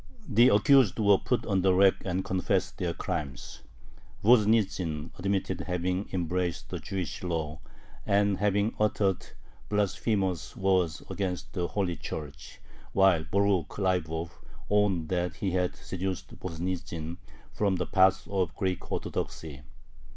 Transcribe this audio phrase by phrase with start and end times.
[0.27, 3.61] The accused were put on the rack and confessed their "crimes."
[4.23, 7.59] Voznitzin admitted having embraced "the Jewish law,"
[8.03, 9.23] and having uttered
[9.69, 12.59] "blasphemous words against the Holy Church,"
[12.93, 14.31] while Borukh Leibov
[14.71, 17.17] owned that he had "seduced" Voznitzin
[17.53, 19.61] from the path of Greek Orthodoxy.